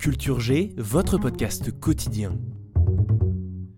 Culture 0.00 0.40
G, 0.40 0.72
votre 0.78 1.18
podcast 1.18 1.78
quotidien. 1.78 2.38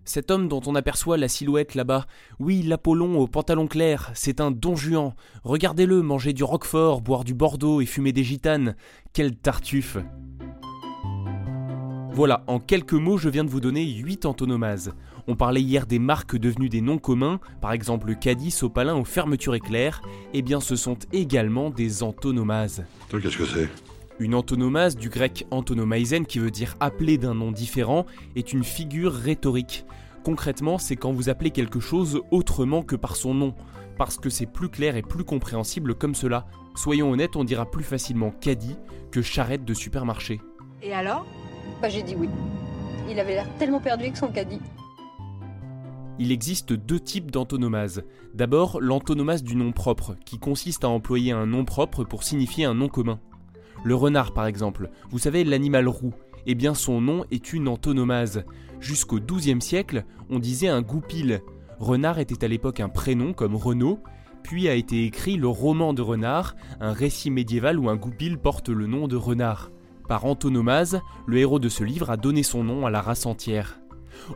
Cet 0.05 0.31
homme 0.31 0.47
dont 0.47 0.61
on 0.65 0.73
aperçoit 0.73 1.17
la 1.17 1.27
silhouette 1.27 1.75
là-bas, 1.75 2.05
oui, 2.39 2.61
l'Apollon 2.61 3.19
au 3.19 3.27
pantalon 3.27 3.67
clair, 3.67 4.09
c'est 4.13 4.39
un 4.39 4.49
don 4.49 4.77
Juan. 4.77 5.15
Regardez-le 5.43 6.01
manger 6.01 6.31
du 6.31 6.45
roquefort, 6.45 7.01
boire 7.01 7.25
du 7.25 7.33
bordeaux 7.33 7.81
et 7.81 7.85
fumer 7.85 8.13
des 8.13 8.23
gitanes. 8.23 8.77
Quelle 9.11 9.35
tartuffe 9.35 9.97
Voilà, 12.13 12.45
en 12.47 12.61
quelques 12.61 12.93
mots, 12.93 13.17
je 13.17 13.27
viens 13.27 13.43
de 13.43 13.49
vous 13.49 13.59
donner 13.59 13.83
8 13.85 14.25
antonomases. 14.25 14.93
On 15.27 15.35
parlait 15.35 15.61
hier 15.61 15.85
des 15.85 15.99
marques 15.99 16.37
devenues 16.37 16.69
des 16.69 16.79
noms 16.79 16.99
communs, 16.99 17.41
par 17.59 17.73
exemple 17.73 18.07
le 18.07 18.15
caddie, 18.15 18.51
sopalin 18.51 18.95
ou 18.95 19.03
fermeture 19.03 19.55
éclair. 19.55 20.01
Eh 20.33 20.41
bien, 20.41 20.61
ce 20.61 20.77
sont 20.77 20.97
également 21.11 21.69
des 21.69 22.01
antonomases. 22.01 22.85
Qu'est-ce 23.09 23.37
que 23.37 23.45
c'est? 23.45 23.69
Une 24.19 24.35
antonomase, 24.35 24.95
du 24.95 25.09
grec 25.09 25.45
antonomaizen 25.51 26.25
qui 26.25 26.39
veut 26.39 26.51
dire 26.51 26.75
appeler 26.79 27.17
d'un 27.17 27.33
nom 27.33 27.51
différent, 27.51 28.05
est 28.35 28.53
une 28.53 28.63
figure 28.63 29.13
rhétorique. 29.13 29.85
Concrètement, 30.23 30.77
c'est 30.77 30.95
quand 30.95 31.11
vous 31.11 31.29
appelez 31.29 31.51
quelque 31.51 31.79
chose 31.79 32.21
autrement 32.31 32.83
que 32.83 32.95
par 32.95 33.15
son 33.15 33.33
nom, 33.33 33.53
parce 33.97 34.17
que 34.17 34.29
c'est 34.29 34.45
plus 34.45 34.69
clair 34.69 34.95
et 34.95 35.01
plus 35.01 35.23
compréhensible 35.23 35.95
comme 35.95 36.15
cela. 36.15 36.45
Soyons 36.75 37.11
honnêtes, 37.11 37.35
on 37.35 37.43
dira 37.43 37.69
plus 37.69 37.83
facilement 37.83 38.31
caddie 38.31 38.77
que 39.11 39.21
charrette 39.21 39.65
de 39.65 39.73
supermarché. 39.73 40.41
Et 40.81 40.93
alors? 40.93 41.25
Bah 41.81 41.89
j'ai 41.89 42.03
dit 42.03 42.15
oui. 42.17 42.29
Il 43.09 43.19
avait 43.19 43.33
l'air 43.33 43.47
tellement 43.59 43.79
perdu 43.79 44.03
avec 44.03 44.17
son 44.17 44.29
caddie. 44.29 44.61
Il 46.19 46.31
existe 46.31 46.73
deux 46.73 46.99
types 46.99 47.31
d'antonomase. 47.31 48.03
D'abord, 48.33 48.79
l'antonomase 48.79 49.43
du 49.43 49.55
nom 49.55 49.71
propre, 49.71 50.15
qui 50.25 50.37
consiste 50.37 50.83
à 50.83 50.89
employer 50.89 51.31
un 51.31 51.47
nom 51.47 51.65
propre 51.65 52.03
pour 52.03 52.23
signifier 52.23 52.65
un 52.65 52.75
nom 52.75 52.87
commun. 52.87 53.19
Le 53.83 53.95
renard 53.95 54.33
par 54.33 54.45
exemple, 54.45 54.89
vous 55.09 55.19
savez 55.19 55.43
l'animal 55.43 55.87
roux, 55.87 56.13
eh 56.45 56.55
bien 56.55 56.73
son 56.73 57.01
nom 57.01 57.25
est 57.31 57.53
une 57.53 57.67
antonomase. 57.67 58.45
Jusqu'au 58.79 59.19
XIIe 59.19 59.61
siècle, 59.61 60.05
on 60.29 60.39
disait 60.39 60.67
un 60.67 60.81
goupil. 60.81 61.41
Renard 61.79 62.19
était 62.19 62.45
à 62.45 62.47
l'époque 62.47 62.79
un 62.79 62.89
prénom 62.89 63.33
comme 63.33 63.55
Renaud, 63.55 63.99
puis 64.43 64.67
a 64.67 64.75
été 64.75 65.05
écrit 65.05 65.37
le 65.37 65.47
roman 65.47 65.93
de 65.93 66.01
Renard, 66.01 66.55
un 66.79 66.93
récit 66.93 67.31
médiéval 67.31 67.79
où 67.79 67.89
un 67.89 67.95
goupil 67.95 68.37
porte 68.37 68.69
le 68.69 68.87
nom 68.87 69.07
de 69.07 69.15
renard. 69.15 69.71
Par 70.07 70.25
antonomase, 70.25 71.01
le 71.25 71.37
héros 71.37 71.59
de 71.59 71.69
ce 71.69 71.83
livre 71.83 72.09
a 72.09 72.17
donné 72.17 72.43
son 72.43 72.63
nom 72.63 72.85
à 72.85 72.89
la 72.89 73.01
race 73.01 73.25
entière. 73.25 73.79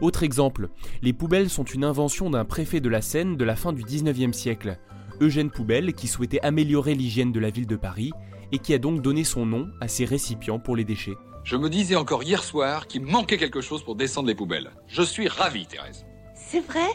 Autre 0.02 0.24
exemple, 0.24 0.70
les 1.02 1.14
poubelles 1.14 1.50
sont 1.50 1.64
une 1.64 1.84
invention 1.84 2.30
d'un 2.30 2.46
préfet 2.46 2.80
de 2.80 2.90
la 2.90 3.02
Seine 3.02 3.36
de 3.36 3.44
la 3.44 3.56
fin 3.56 3.74
du 3.74 3.84
XIXe 3.84 4.36
siècle, 4.36 4.80
Eugène 5.20 5.52
Poubelle, 5.52 5.94
qui 5.94 6.08
souhaitait 6.08 6.42
améliorer 6.42 6.96
l'hygiène 6.96 7.32
de 7.32 7.40
la 7.40 7.50
ville 7.50 7.68
de 7.68 7.76
Paris 7.76 8.12
et 8.52 8.60
qui 8.60 8.74
a 8.74 8.78
donc 8.78 9.02
donné 9.02 9.24
son 9.24 9.46
nom 9.46 9.70
à 9.82 9.88
ces 9.88 10.06
récipients 10.06 10.60
pour 10.60 10.76
les 10.76 10.86
déchets. 10.86 11.18
Je 11.44 11.56
me 11.56 11.70
disais 11.70 11.96
encore 11.96 12.24
hier 12.24 12.44
soir 12.44 12.88
qu'il 12.88 13.04
manquait 13.04 13.38
quelque 13.38 13.62
chose 13.62 13.84
pour 13.84 13.96
descendre 13.96 14.28
les 14.28 14.36
poubelles. 14.36 14.72
Je 14.88 15.02
suis 15.02 15.28
ravi, 15.28 15.66
Thérèse. 15.66 16.06
C'est 16.36 16.60
vrai? 16.60 16.88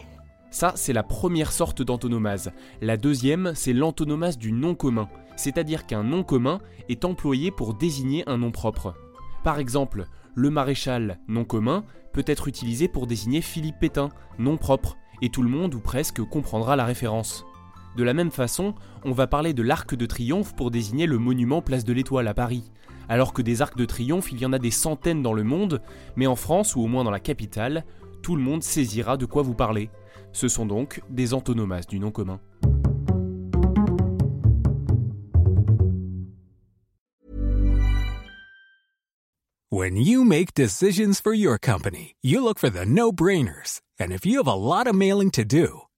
Ça, 0.51 0.75
c'est 0.77 0.93
la 0.93 1.03
première 1.03 1.53
sorte 1.53 1.81
d'antonomase. 1.81 2.53
La 2.83 2.99
deuxième, 2.99 3.53
c'est 3.55 3.73
l'antonomase 3.73 4.37
du 4.37 4.53
nom 4.53 4.75
commun, 4.75 5.09
c'est-à-dire 5.37 5.87
qu'un 5.87 6.05
nom 6.05 6.23
commun 6.23 6.61
est 6.91 7.07
employé 7.07 7.51
pour 7.51 7.73
désigner 7.73 8.29
un 8.29 8.37
nom 8.37 8.51
propre. 8.51 8.95
Par 9.43 9.59
exemple, 9.59 10.05
le 10.35 10.51
maréchal, 10.51 11.19
nom 11.29 11.45
commun, 11.45 11.85
peut 12.13 12.25
être 12.27 12.49
utilisé 12.49 12.89
pour 12.89 13.07
désigner 13.07 13.41
Philippe 13.41 13.79
Pétain, 13.81 14.11
nom 14.39 14.59
propre, 14.59 14.99
et 15.23 15.31
tout 15.31 15.43
le 15.43 15.49
monde 15.49 15.75
ou 15.75 15.81
presque 15.81 16.23
comprendra 16.23 16.77
la 16.77 16.85
référence. 16.85 17.47
De 17.97 18.05
la 18.05 18.15
même 18.15 18.31
façon, 18.31 18.75
on 19.05 19.13
va 19.13 19.27
parler 19.27 19.53
de 19.53 19.63
l'arc 19.63 19.95
de 19.95 20.07
triomphe 20.07 20.57
pour 20.57 20.71
désigner 20.71 21.07
le 21.07 21.19
monument 21.19 21.61
Place 21.61 21.85
de 21.85 21.93
l'Étoile 21.93 22.29
à 22.29 22.35
Paris. 22.35 22.71
Alors 23.09 23.35
que 23.35 23.43
des 23.43 23.61
arcs 23.61 23.77
de 23.77 23.85
triomphe, 23.85 24.33
il 24.33 24.41
y 24.41 24.47
en 24.47 24.53
a 24.55 24.59
des 24.59 24.71
centaines 24.71 25.23
dans 25.23 25.35
le 25.35 25.45
monde, 25.45 25.83
mais 26.17 26.27
en 26.27 26.37
France, 26.37 26.75
ou 26.75 26.81
au 26.81 26.87
moins 26.87 27.05
dans 27.05 27.11
la 27.11 27.21
capitale, 27.21 27.85
tout 28.23 28.37
le 28.37 28.43
monde 28.43 28.63
saisira 28.63 29.17
de 29.17 29.27
quoi 29.27 29.43
vous 29.43 29.55
parlez. 29.55 29.91
Ce 30.33 30.49
sont 30.49 30.65
donc 30.65 31.03
des 31.11 31.35
antonomases 31.35 31.87
du 31.87 31.99
nom 31.99 32.11
commun. 32.11 32.41
When 39.71 39.97
you 39.97 40.23
make 40.23 40.55
decisions 40.55 41.21
for 41.21 41.35
your 41.35 41.59
company, 41.59 42.15
you 42.23 42.43
look 42.43 42.59
for 42.59 42.71
the 42.71 42.85
no-brainers. 42.87 43.81
And 43.99 44.13
if 44.13 44.25
you 44.27 44.39
have 44.39 44.47
a 44.47 44.55
lot 44.55 44.87
of 44.87 44.95
mailing 44.95 45.31
to 45.33 45.45
do, 45.45 45.83